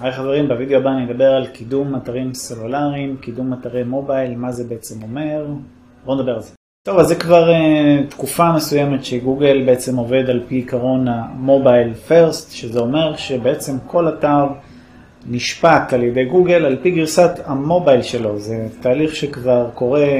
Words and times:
היי 0.00 0.12
חברים, 0.12 0.48
בווידאו 0.48 0.78
הבא 0.78 0.90
אני 0.90 1.04
אדבר 1.04 1.30
על 1.32 1.46
קידום 1.46 1.96
אתרים 1.96 2.34
סלולריים, 2.34 3.16
קידום 3.20 3.52
אתרי 3.52 3.84
מובייל, 3.84 4.36
מה 4.36 4.52
זה 4.52 4.64
בעצם 4.64 5.02
אומר. 5.02 5.46
בואו 6.04 6.16
נדבר 6.16 6.34
על 6.34 6.40
זה. 6.40 6.54
טוב, 6.86 6.98
אז 6.98 7.06
זה 7.06 7.14
כבר 7.14 7.50
uh, 7.50 8.10
תקופה 8.10 8.52
מסוימת 8.52 9.04
שגוגל 9.04 9.62
בעצם 9.66 9.96
עובד 9.96 10.30
על 10.30 10.42
פי 10.48 10.54
עיקרון 10.54 11.08
המובייל 11.08 11.94
פרסט, 11.94 12.52
שזה 12.52 12.80
אומר 12.80 13.16
שבעצם 13.16 13.72
כל 13.86 14.08
אתר 14.08 14.46
נשפט 15.26 15.92
על 15.92 16.02
ידי 16.02 16.24
גוגל 16.24 16.64
על 16.64 16.76
פי 16.82 16.90
גרסת 16.90 17.30
המובייל 17.44 18.02
שלו. 18.02 18.38
זה 18.38 18.68
תהליך 18.80 19.16
שכבר 19.16 19.70
קורה 19.74 20.16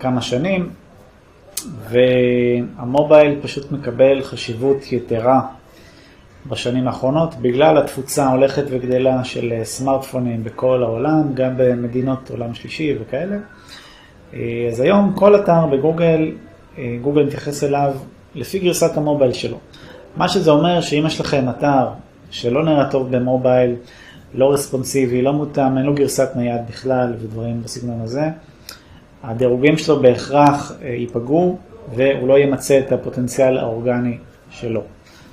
כמה 0.00 0.22
שנים, 0.22 0.70
והמובייל 1.88 3.38
פשוט 3.42 3.72
מקבל 3.72 4.22
חשיבות 4.22 4.92
יתרה 4.92 5.40
בשנים 6.46 6.86
האחרונות, 6.88 7.34
בגלל 7.34 7.78
התפוצה 7.78 8.24
ההולכת 8.24 8.62
וגדלה 8.70 9.24
של 9.24 9.52
אה, 9.52 9.64
סמארטפונים 9.64 10.44
בכל 10.44 10.82
העולם, 10.82 11.34
גם 11.34 11.52
במדינות 11.56 12.30
עולם 12.30 12.54
שלישי 12.54 12.96
וכאלה. 13.00 13.36
אה, 14.34 14.68
אז 14.72 14.80
היום 14.80 15.12
כל 15.14 15.36
אתר 15.36 15.66
בגוגל, 15.66 16.32
אה, 16.78 16.96
גוגל 17.02 17.24
מתייחס 17.24 17.64
אליו 17.64 17.94
לפי 18.34 18.58
גרסת 18.58 18.96
המובייל 18.96 19.32
שלו. 19.32 19.58
מה 20.16 20.28
שזה 20.28 20.50
אומר 20.50 20.80
שאם 20.80 21.04
יש 21.06 21.20
לכם 21.20 21.48
אתר 21.50 21.86
שלא 22.30 22.64
נראה 22.64 22.90
טוב 22.90 23.16
במובייל, 23.16 23.76
לא 24.34 24.52
רספונסיבי, 24.52 25.22
לא 25.22 25.32
מותאם, 25.32 25.78
אין 25.78 25.86
לו 25.86 25.94
גרסת 25.94 26.28
נייד 26.36 26.60
בכלל 26.68 27.14
ודברים 27.20 27.62
בסגנון 27.62 28.00
הזה, 28.00 28.28
הדירוגים 29.22 29.78
שלו 29.78 30.02
בהכרח 30.02 30.72
ייפגעו 30.82 31.58
והוא 31.94 32.28
לא 32.28 32.38
ימצה 32.38 32.78
את 32.78 32.92
הפוטנציאל 32.92 33.58
האורגני 33.58 34.18
שלו. 34.50 34.82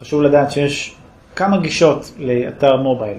חשוב 0.02 0.22
לדעת 0.22 0.52
שיש 0.52 0.96
כמה 1.36 1.58
גישות 1.58 2.14
לאתר 2.20 2.78
מובייל. 2.78 3.18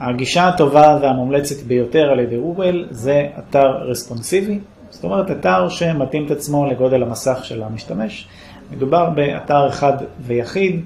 הגישה 0.00 0.48
הטובה 0.48 0.98
והמומלצת 1.02 1.62
ביותר 1.62 2.10
על 2.10 2.20
ידי 2.20 2.36
גוגל 2.36 2.86
זה 2.90 3.26
אתר 3.38 3.68
רספונסיבי, 3.68 4.58
זאת 4.90 5.04
אומרת 5.04 5.30
אתר 5.30 5.68
שמתאים 5.68 6.26
את 6.26 6.30
עצמו 6.30 6.66
לגודל 6.66 7.02
המסך 7.02 7.40
של 7.42 7.62
המשתמש. 7.62 8.28
מדובר 8.70 9.10
באתר 9.10 9.68
אחד 9.68 9.92
ויחיד 10.20 10.84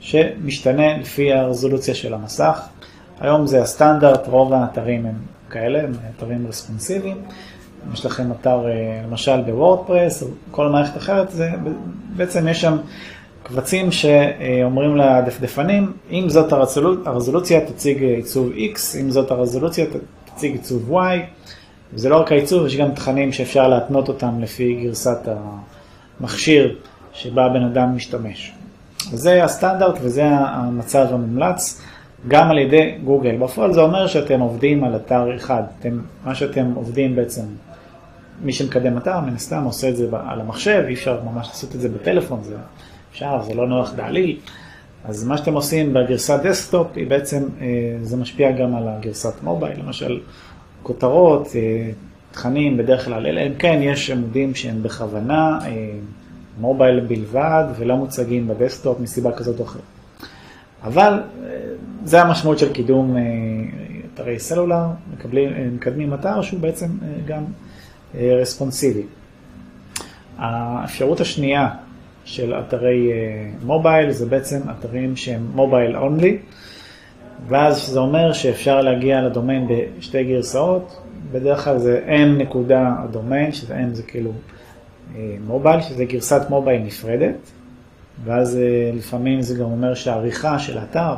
שמשתנה 0.00 0.98
לפי 0.98 1.32
הרזולוציה 1.32 1.94
של 1.94 2.14
המסך. 2.14 2.60
היום 3.20 3.46
זה 3.46 3.62
הסטנדרט, 3.62 4.26
רוב 4.28 4.52
האתרים 4.52 5.06
הם 5.06 5.14
כאלה, 5.50 5.82
הם 5.82 5.92
אתרים 6.16 6.46
רספונסיביים. 6.46 7.16
אם 7.86 7.92
יש 7.92 8.06
לכם 8.06 8.32
אתר 8.32 8.66
אה, 8.66 9.02
למשל 9.06 9.42
בוורדפרס 9.42 10.22
או 10.22 10.28
כל 10.50 10.68
מערכת 10.68 10.96
אחרת, 10.96 11.30
זה, 11.30 11.50
בעצם 12.16 12.48
יש 12.48 12.60
שם 12.60 12.76
קבצים 13.44 13.92
שאומרים 13.92 14.96
לדפדפנים, 14.96 15.92
אם 16.10 16.28
זאת 16.28 16.52
הרזולוציה 17.06 17.60
תציג 17.60 18.02
עיצוב 18.02 18.52
X, 18.52 19.00
אם 19.00 19.10
זאת 19.10 19.30
הרזולוציה 19.30 19.86
תציג 20.24 20.52
עיצוב 20.52 20.92
Y, 20.92 21.18
וזה 21.92 22.08
לא 22.08 22.20
רק 22.20 22.32
העיצוב, 22.32 22.66
יש 22.66 22.76
גם 22.76 22.94
תכנים 22.94 23.32
שאפשר 23.32 23.68
להתנות 23.68 24.08
אותם 24.08 24.40
לפי 24.40 24.74
גרסת 24.84 25.18
המכשיר 26.20 26.76
שבה 27.12 27.48
בן 27.48 27.62
אדם 27.64 27.96
משתמש. 27.96 28.52
וזה 29.12 29.44
הסטנדרט 29.44 29.98
וזה 30.00 30.24
המצב 30.26 31.06
המומלץ, 31.10 31.82
גם 32.28 32.50
על 32.50 32.58
ידי 32.58 32.94
גוגל. 33.04 33.36
בפועל 33.36 33.72
זה 33.72 33.80
אומר 33.80 34.06
שאתם 34.06 34.40
עובדים 34.40 34.84
על 34.84 34.96
אתר 34.96 35.36
אחד, 35.36 35.62
אתם, 35.80 35.98
מה 36.24 36.34
שאתם 36.34 36.72
עובדים 36.74 37.16
בעצם, 37.16 37.42
מי 38.42 38.52
שמקדם 38.52 38.96
אתר, 38.96 39.20
מן 39.20 39.34
הסתם 39.34 39.64
עושה 39.64 39.88
את 39.88 39.96
זה 39.96 40.08
על 40.28 40.40
המחשב, 40.40 40.84
אי 40.88 40.94
אפשר 40.94 41.20
ממש 41.24 41.48
לעשות 41.48 41.74
את 41.74 41.80
זה 41.80 41.88
בטלפון, 41.88 42.40
זה 42.42 42.54
אפשר, 43.14 43.42
זה 43.42 43.54
לא 43.54 43.66
נוח 43.66 43.92
בעליל. 43.96 44.38
אז 45.04 45.24
מה 45.24 45.38
שאתם 45.38 45.54
עושים 45.54 45.94
בגרסת 45.94 46.40
דסקטופ, 46.42 46.86
היא 46.96 47.06
בעצם, 47.06 47.42
אה, 47.60 47.66
זה 48.02 48.16
משפיע 48.16 48.52
גם 48.52 48.74
על 48.74 48.88
הגרסת 48.88 49.42
מובייל, 49.42 49.80
למשל 49.80 50.20
כותרות, 50.82 51.48
אה, 51.54 51.90
תכנים 52.32 52.76
בדרך 52.76 53.04
כלל, 53.04 53.26
אלא 53.26 53.40
אם 53.40 53.54
כן 53.58 53.80
יש 53.82 54.10
עמודים 54.10 54.54
שהם 54.54 54.82
בכוונה 54.82 55.58
אה, 55.62 55.90
מובייל 56.60 57.00
בלבד 57.00 57.64
ולא 57.78 57.96
מוצגים 57.96 58.48
בדסקטופ 58.48 59.00
מסיבה 59.00 59.32
כזאת 59.32 59.60
או 59.60 59.64
אחרת. 59.64 59.82
אבל 60.84 61.22
זה 62.04 62.22
המשמעות 62.22 62.58
של 62.58 62.72
קידום 62.72 63.16
אתרי 64.14 64.38
סלולר, 64.38 64.86
מקבלים, 65.14 65.74
מקדמים 65.74 66.14
אתר 66.14 66.42
שהוא 66.42 66.60
בעצם 66.60 66.86
גם 67.26 67.44
רספונסיבי. 68.14 69.02
האפשרות 70.38 71.20
השנייה 71.20 71.68
של 72.24 72.54
אתרי 72.54 73.12
מובייל, 73.64 74.10
זה 74.10 74.26
בעצם 74.26 74.60
אתרים 74.70 75.16
שהם 75.16 75.46
מובייל 75.54 75.96
אונלי, 75.96 76.38
ואז 77.48 77.86
זה 77.86 77.98
אומר 77.98 78.32
שאפשר 78.32 78.80
להגיע 78.80 79.22
לדומיין 79.22 79.68
בשתי 79.98 80.24
גרסאות, 80.24 81.00
בדרך 81.32 81.64
כלל 81.64 81.78
זה 81.78 82.00
m 82.06 82.42
נקודה 82.42 82.94
הדומיין, 82.98 83.52
שזה 83.52 83.74
m 83.74 83.92
זה 83.92 84.02
כאילו 84.02 84.32
מובייל, 85.46 85.80
שזה 85.80 86.04
גרסת 86.04 86.42
מובייל 86.50 86.82
נפרדת, 86.82 87.50
ואז 88.24 88.58
לפעמים 88.94 89.42
זה 89.42 89.54
גם 89.54 89.64
אומר 89.64 89.94
שהעריכה 89.94 90.58
של 90.58 90.78
האתר, 90.78 91.14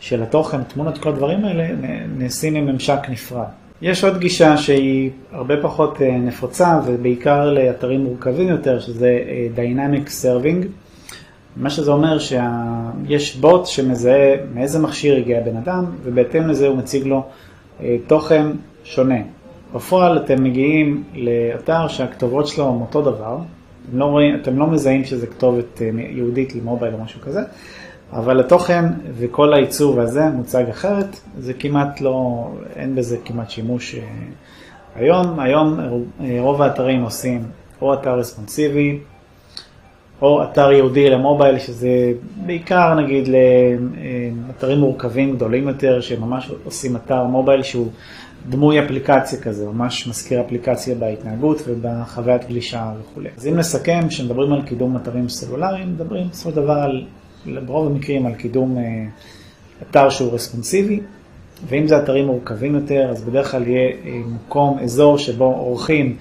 של 0.00 0.22
התוכן, 0.22 0.62
תמונות, 0.62 0.98
כל 0.98 1.08
הדברים 1.08 1.44
האלה, 1.44 1.68
נעשים 2.16 2.54
עם 2.54 2.66
ממשק 2.66 2.98
נפרד. 3.08 3.46
יש 3.82 4.04
עוד 4.04 4.18
גישה 4.18 4.56
שהיא 4.56 5.10
הרבה 5.32 5.54
פחות 5.62 6.02
אה, 6.02 6.18
נפוצה 6.18 6.80
ובעיקר 6.86 7.52
לאתרים 7.52 8.00
מורכבים 8.04 8.48
יותר, 8.48 8.80
שזה 8.80 9.18
אה, 9.28 9.46
Dynamic 9.56 10.08
Serving. 10.08 10.66
מה 11.56 11.70
שזה 11.70 11.90
אומר 11.90 12.18
שיש 12.18 13.36
בוט 13.36 13.66
שמזהה 13.66 14.36
מאיזה 14.54 14.78
מכשיר 14.78 15.16
הגיע 15.16 15.38
הבן 15.38 15.56
אדם 15.56 15.84
ובהתאם 16.02 16.46
לזה 16.46 16.66
הוא 16.66 16.76
מציג 16.76 17.06
לו 17.06 17.26
אה, 17.80 17.96
תוכן 18.06 18.46
שונה. 18.84 19.18
בפועל 19.74 20.18
אתם 20.18 20.44
מגיעים 20.44 21.04
לאתר 21.14 21.88
שהכתובות 21.88 22.46
שלו 22.46 22.68
הם 22.68 22.80
אותו 22.80 23.02
דבר, 23.02 23.38
אתם 23.88 23.98
לא, 23.98 24.04
רואים, 24.04 24.34
אתם 24.34 24.58
לא 24.58 24.66
מזהים 24.66 25.04
שזה 25.04 25.26
כתובת 25.26 25.80
יהודית 26.10 26.54
למובייל 26.54 26.94
או 26.94 26.98
משהו 26.98 27.20
כזה, 27.20 27.40
אבל 28.14 28.40
התוכן 28.40 28.84
וכל 29.14 29.54
העיצוב 29.54 29.98
הזה 29.98 30.28
מוצג 30.28 30.64
אחרת, 30.70 31.20
זה 31.38 31.54
כמעט 31.54 32.00
לא, 32.00 32.48
אין 32.76 32.94
בזה 32.94 33.16
כמעט 33.24 33.50
שימוש 33.50 33.94
אה, 33.94 34.00
היום. 34.94 35.40
היום 35.40 35.80
אה, 35.80 36.36
רוב 36.40 36.62
האתרים 36.62 37.02
עושים 37.02 37.42
או 37.82 37.94
אתר 37.94 38.18
רספונסיבי, 38.18 38.98
או 40.22 40.42
אתר 40.42 40.72
ייעודי 40.72 41.10
למובייל, 41.10 41.58
שזה 41.58 42.12
בעיקר 42.46 42.94
נגיד 42.94 43.28
לאתרים 43.28 44.78
מורכבים 44.78 45.36
גדולים 45.36 45.68
יותר, 45.68 46.00
שממש 46.00 46.50
עושים 46.64 46.96
אתר 46.96 47.24
מובייל 47.24 47.62
שהוא 47.62 47.88
דמוי 48.48 48.84
אפליקציה 48.84 49.40
כזה, 49.40 49.66
ממש 49.66 50.08
מזכיר 50.08 50.40
אפליקציה 50.40 50.94
בהתנהגות 50.94 51.62
ובחוויית 51.66 52.48
גלישה 52.48 52.92
וכולי. 53.00 53.28
אז 53.36 53.46
אם 53.46 53.56
נסכם, 53.56 54.00
כשמדברים 54.08 54.52
על 54.52 54.62
קידום 54.62 54.96
אתרים 54.96 55.28
סלולריים, 55.28 55.92
מדברים 55.92 56.28
בסופו 56.28 56.50
של 56.50 56.56
דבר 56.56 56.72
על 56.72 57.04
ברוב 57.66 57.86
המקרים 57.86 58.26
על 58.26 58.34
קידום 58.34 58.78
אה, 58.78 58.82
אתר 59.82 60.10
שהוא 60.10 60.34
רספונסיבי, 60.34 61.00
ואם 61.68 61.88
זה 61.88 61.98
אתרים 61.98 62.26
מורכבים 62.26 62.74
יותר, 62.74 63.08
אז 63.10 63.22
בדרך 63.22 63.50
כלל 63.50 63.68
יהיה 63.68 63.90
אה, 64.04 64.20
מקום, 64.26 64.78
אזור 64.78 65.18
שבו 65.18 65.44
עורכים 65.44 66.16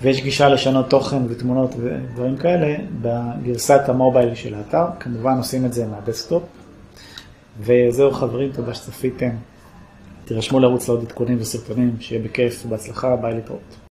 ויש 0.00 0.22
גישה 0.22 0.48
לשנות 0.48 0.90
תוכן 0.90 1.22
ותמונות 1.28 1.74
ודברים 1.78 2.36
כאלה 2.36 2.76
בגרסת 3.02 3.80
המובייל 3.88 4.34
של 4.34 4.54
האתר. 4.54 4.84
כמובן 5.00 5.36
עושים 5.36 5.64
את 5.64 5.72
זה 5.72 5.86
מהדסקטופ. 5.86 6.42
וזהו 7.60 8.10
חברים, 8.10 8.52
תודה 8.52 8.74
שצפיתם. 8.74 9.30
תירשמו 10.24 10.60
לערוץ 10.60 10.88
לעוד 10.88 11.04
עדכונים 11.06 11.38
וסרטונים, 11.40 11.96
שיהיה 12.00 12.22
בכיף 12.22 12.62
ובהצלחה, 12.66 13.16
ביי 13.16 13.34
להתראות. 13.34 13.91